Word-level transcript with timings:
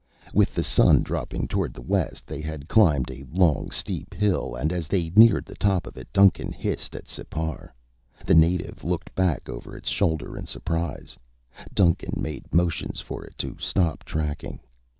With 0.33 0.55
the 0.55 0.63
sun 0.63 1.03
dropping 1.03 1.47
toward 1.47 1.75
the 1.75 1.81
west, 1.83 2.25
they 2.25 2.41
had 2.41 2.67
climbed 2.67 3.11
a 3.11 3.23
long, 3.37 3.69
steep 3.69 4.15
hill 4.15 4.55
and 4.55 4.73
as 4.73 4.87
they 4.87 5.11
neared 5.15 5.45
the 5.45 5.53
top 5.53 5.85
of 5.85 5.95
it, 5.95 6.11
Duncan 6.11 6.51
hissed 6.51 6.95
at 6.95 7.05
Sipar. 7.07 7.71
The 8.25 8.33
native 8.33 8.83
looked 8.83 9.13
back 9.13 9.47
over 9.47 9.77
its 9.77 9.89
shoulder 9.89 10.35
in 10.35 10.47
surprise. 10.47 11.17
Duncan 11.71 12.19
made 12.19 12.51
motions 12.51 12.99
for 12.99 13.23
it 13.25 13.37
to 13.37 13.57
stop 13.59 14.03
tracking. 14.03 14.59